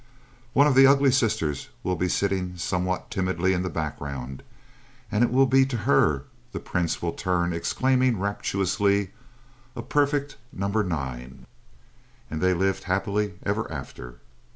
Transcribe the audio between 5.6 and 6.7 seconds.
to her the